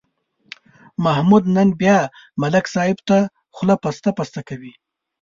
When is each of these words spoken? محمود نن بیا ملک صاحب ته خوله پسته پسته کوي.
محمود 1.03 1.43
نن 1.55 1.69
بیا 1.79 1.97
ملک 2.41 2.65
صاحب 2.73 2.97
ته 3.07 3.17
خوله 3.55 3.75
پسته 3.83 4.09
پسته 4.17 4.41
کوي. 4.47 4.73